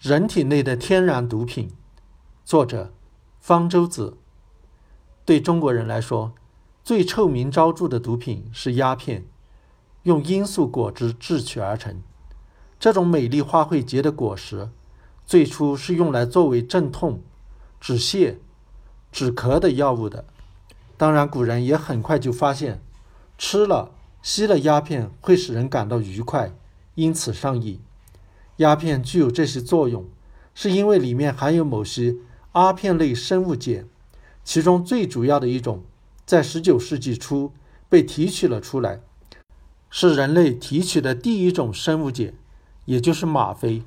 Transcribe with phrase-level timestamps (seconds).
[0.00, 1.70] 人体内的天然毒品，
[2.42, 2.90] 作者
[3.38, 4.16] 方舟子。
[5.26, 6.32] 对中国人来说，
[6.82, 9.26] 最臭名昭著的毒品是鸦片，
[10.04, 12.00] 用罂粟果汁制取而成。
[12.78, 14.70] 这种美丽花卉结的果实，
[15.26, 17.20] 最初是用来作为镇痛、
[17.78, 18.38] 止泻、
[19.12, 20.24] 止咳的药物的。
[20.96, 22.80] 当然，古人也很快就发现，
[23.36, 23.90] 吃了、
[24.22, 26.54] 吸了鸦片会使人感到愉快，
[26.94, 27.78] 因此上瘾。
[28.60, 30.04] 鸦片具有这些作用，
[30.54, 32.16] 是因为里面含有某些
[32.52, 33.86] 阿片类生物碱，
[34.44, 35.82] 其中最主要的一种，
[36.26, 37.52] 在19世纪初
[37.88, 39.00] 被提取了出来，
[39.88, 42.34] 是人类提取的第一种生物碱，
[42.84, 43.82] 也就是吗啡。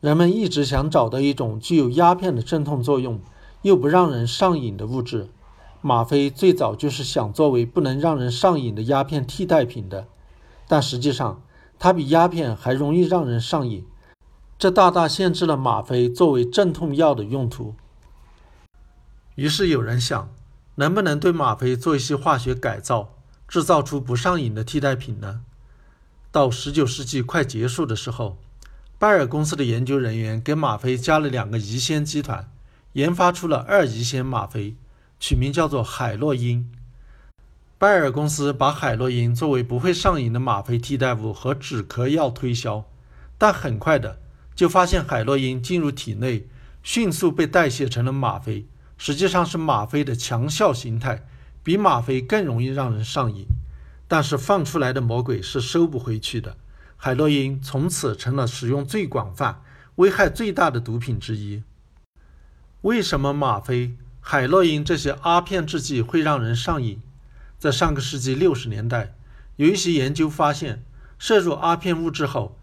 [0.00, 3.18] 人们一直想找到一种具有鸦片的镇痛作用，
[3.62, 5.28] 又不让人上瘾的物质。
[5.80, 10.06] 吗啡最早就是想作为不能让人上瘾的鸦片替代品的，
[10.68, 11.42] 但实际上。
[11.84, 13.84] 它比鸦片还容易让人上瘾，
[14.58, 17.74] 这大大限制了吗啡作为镇痛药的用途。
[19.34, 20.30] 于是有人想，
[20.76, 23.10] 能不能对吗啡做一些化学改造，
[23.46, 25.42] 制造出不上瘾的替代品呢？
[26.32, 28.38] 到19世纪快结束的时候，
[28.98, 32.50] 拜耳公司的研究人员给吗啡加了两个乙酰基团，
[32.94, 34.74] 研发出了二乙酰吗啡，
[35.20, 36.72] 取名叫做海洛因。
[37.84, 42.82] 拜耳公司把海洛因作为不会上瘾的吗啡替代物和止咳药推销，
[43.36, 44.20] 但很快的
[44.54, 46.48] 就发现海洛因进入体内，
[46.82, 51.26] 迅速被代谢成了吗啡，实际上是吗啡的强效形态，
[51.62, 53.46] 比吗啡更容易让人上瘾。
[54.08, 56.56] 但是放出来的魔鬼是收不回去的，
[56.96, 59.60] 海洛因从此成了使用最广泛、
[59.96, 61.62] 危害最大的毒品之一。
[62.80, 67.02] 为什么吗啡、海洛因这些阿片制剂会让人上瘾？
[67.64, 69.14] 在上个世纪六十年代，
[69.56, 70.84] 有一些研究发现，
[71.18, 72.58] 摄入阿片物质后，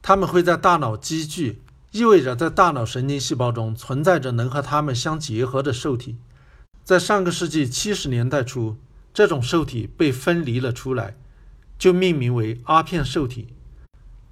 [0.00, 6.14] 它们会在大脑积聚，意味着在大脑神经细胞中存在着能和它们相结合的受体。
[6.84, 8.76] 在上个世纪七十年代初，
[9.12, 11.16] 这种受体被分离了出来，
[11.76, 13.48] 就命名为阿片受体。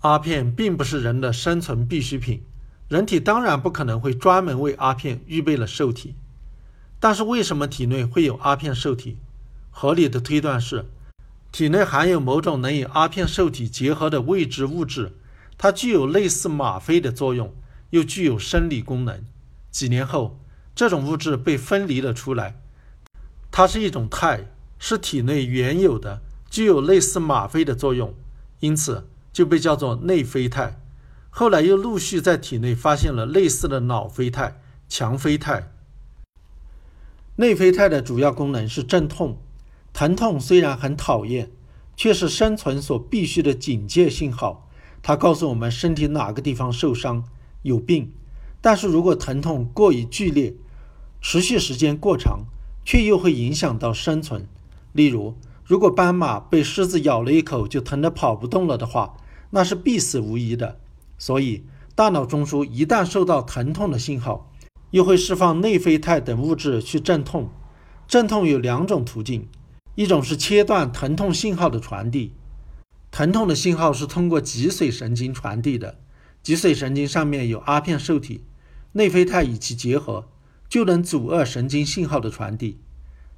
[0.00, 2.42] 阿片并不是人的生存必需品，
[2.88, 6.16] 人体当然不可能会专门为阿片预备了受体。
[6.98, 9.16] 但是为什么体内会有阿片受体？
[9.70, 10.86] 合理的推断是，
[11.52, 15.12] 体内含有某种能与阿片受体结合的未知物质，
[15.56, 17.54] 它具有类似吗啡的作用，
[17.90, 19.24] 又具有生理功能。
[19.70, 20.38] 几年后，
[20.74, 22.60] 这种物质被分离了出来，
[23.50, 24.46] 它是一种肽，
[24.78, 26.20] 是体内原有的，
[26.50, 28.14] 具有类似吗啡的作用，
[28.58, 30.80] 因此就被叫做内啡肽。
[31.30, 35.72] 后来又陆续在体内发现了类似的脑啡肽、强啡肽。
[37.36, 39.38] 内啡肽的主要功能是镇痛。
[40.00, 41.50] 疼痛虽然很讨厌，
[41.94, 44.66] 却是生存所必须的警戒信号。
[45.02, 47.22] 它告诉我们身体哪个地方受伤、
[47.60, 48.10] 有病。
[48.62, 50.54] 但是如果疼痛过于剧烈，
[51.20, 52.46] 持续时间过长，
[52.82, 54.48] 却又会影响到生存。
[54.94, 55.34] 例如，
[55.66, 59.18] 如果斑马被狮子咬了一口就疼得跑不动了的话，
[59.50, 60.80] 那是必死无疑的。
[61.18, 64.50] 所以，大脑中枢一旦受到疼痛的信号，
[64.92, 67.50] 又会释放内啡肽等物质去镇痛。
[68.08, 69.46] 镇痛有两种途径。
[70.00, 72.32] 一种是切断疼痛信号的传递，
[73.10, 75.98] 疼痛的信号是通过脊髓神经传递的，
[76.42, 78.42] 脊髓神经上面有阿片受体，
[78.92, 80.26] 内啡肽与其结合，
[80.70, 82.80] 就能阻遏神经信号的传递。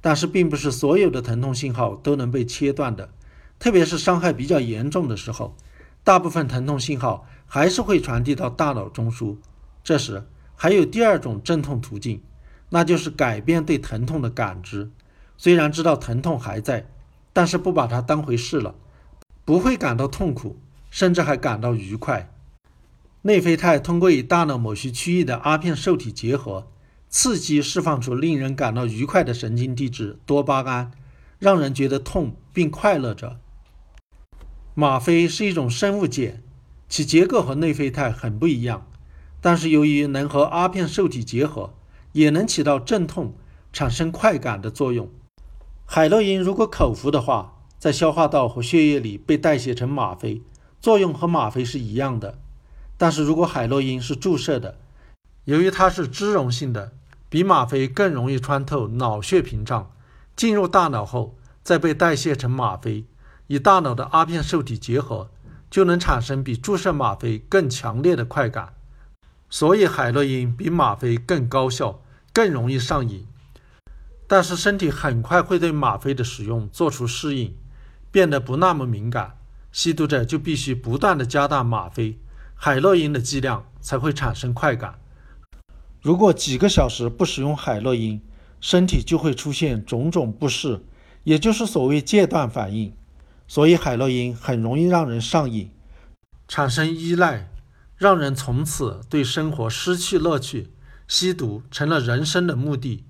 [0.00, 3.10] 但是，并不是所有的疼痛信号都能被切断的，
[3.58, 5.54] 特别是伤害比较严重的时候，
[6.02, 9.36] 大部分疼痛信号还是会传递到大脑中枢。
[9.84, 10.24] 这时，
[10.54, 12.22] 还有第二种镇痛途径，
[12.70, 14.90] 那就是改变对疼痛的感知。
[15.38, 16.86] 虽然知道疼痛还在，
[17.32, 18.74] 但是不把它当回事了，
[19.44, 20.58] 不会感到痛苦，
[20.90, 22.32] 甚至还感到愉快。
[23.22, 26.68] 内啡肽通过与大脑某些区域的阿片受体结合，
[27.08, 30.92] 刺激释放出令人感到愉快的神经递质多巴胺，
[31.38, 33.38] 让人觉得痛并快乐着。
[34.74, 36.42] 吗啡是一种生物碱，
[36.88, 38.86] 其结构和内啡肽很不一样，
[39.40, 41.74] 但是由于能和阿片受体结合，
[42.12, 43.34] 也能起到镇痛、
[43.72, 45.10] 产生快感的作用。
[45.88, 50.42] 海洛因如果口服的话，在消化道和血液里被代谢成吗啡，
[50.80, 52.38] 作用和吗啡是一样的。
[52.98, 54.78] 但是如果海洛因是注射的，
[55.44, 56.92] 由于它是脂溶性的，
[57.28, 59.90] 比吗啡更容易穿透脑血屏障，
[60.34, 63.04] 进入大脑后再被代谢成吗啡，
[63.46, 65.30] 与大脑的阿片受体结合，
[65.70, 68.74] 就能产生比注射吗啡更强烈的快感。
[69.48, 72.02] 所以海洛因比吗啡更高效，
[72.32, 73.24] 更容易上瘾。
[74.26, 77.54] 但是身体很快会对吗啡的使用做出适应，
[78.10, 79.38] 变得不那么敏感。
[79.70, 82.18] 吸毒者就必须不断的加大吗啡，
[82.54, 84.98] 海洛因的剂量才会产生快感。
[86.00, 88.22] 如果几个小时不使用海洛因，
[88.60, 90.82] 身体就会出现种种不适，
[91.24, 92.94] 也就是所谓戒断反应。
[93.46, 95.70] 所以海洛因很容易让人上瘾，
[96.48, 97.48] 产生依赖，
[97.96, 100.72] 让人从此对生活失去乐趣。
[101.06, 103.04] 吸毒成了人生的目的。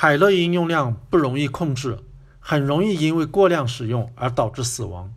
[0.00, 1.98] 海洛因用量不容易控制，
[2.38, 5.12] 很容易因为过量使用而导致死亡。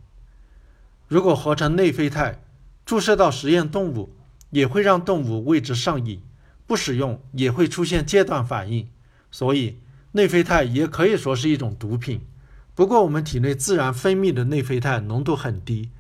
[1.07, 2.39] 如果合成内啡肽，
[2.83, 4.15] 注射到实验动物，
[4.49, 6.23] 也会让动物为之上瘾，
[6.65, 8.89] 不使用也会出现戒断反应。
[9.29, 9.77] 所以
[10.13, 12.21] 内啡肽也可以说是一种毒品。
[12.73, 15.91] 不过我们体内自然分泌的内啡肽浓度很低，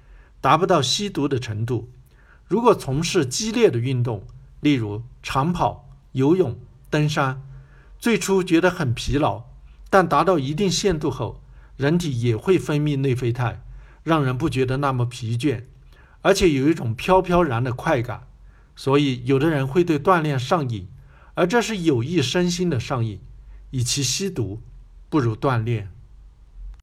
[0.41, 1.87] 达不到吸毒的程度。
[2.47, 4.23] 如果从事激烈的运动，
[4.59, 6.57] 例如长跑、游泳、
[6.89, 7.43] 登山，
[8.01, 9.43] 最初觉得很疲劳，
[9.91, 11.43] 但达到一定限度后，
[11.77, 13.61] 人体也会分泌内啡肽，
[14.01, 15.65] 让人不觉得那么疲倦，
[16.21, 18.27] 而且有一种飘飘然的快感。
[18.75, 20.87] 所以，有的人会对锻炼上瘾，
[21.35, 23.19] 而这是有益身心的上瘾。
[23.69, 24.63] 与其吸毒，
[25.07, 25.91] 不如锻炼。